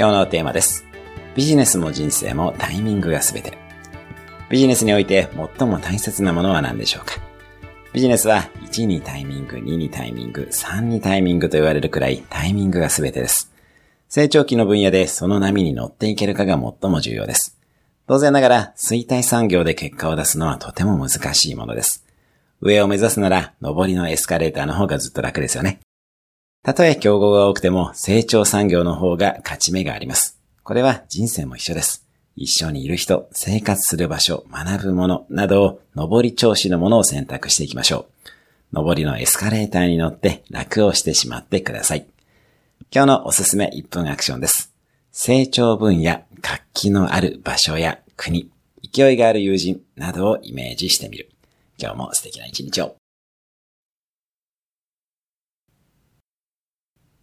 [0.00, 0.86] 今日のテーマです。
[1.34, 3.58] ビジネスも人生もタイミングが全て。
[4.48, 5.28] ビジネスにおいて
[5.58, 7.16] 最も大切なものは何でしょうか？
[7.92, 13.52] ビジネスは1にタイミング、2にタイミング、3にタイミングと言われるくらいタイミングが全てです。
[14.08, 17.58] 成長期の分野でその波に乗っていけるかが最も重要です。
[18.06, 22.06] 当然ながら衰退産業で結果を出すのはとても難しいものです。
[22.62, 25.78] 上を目指すなら上りのエスカレーターの方がずっと楽ですよね。
[26.62, 30.38] たとえ競合が多くても成長産業の方が勝ち目があります。
[30.62, 32.06] これは人生も一緒です。
[32.36, 38.06] 一緒にいる人、生活する場所、学ぶものなどを上り調子のものを選択していきましょ
[38.72, 38.82] う。
[38.82, 42.06] 上りのエスカレーターに乗って楽をしてしまってください。
[42.94, 44.72] 今日のおすすめ1分アクションです。
[45.12, 48.50] 成長分野、活気のある場所や国、
[48.92, 51.30] 勢いがある友人などをイメージしてみる。
[51.78, 52.99] 今日も素敵な一日を。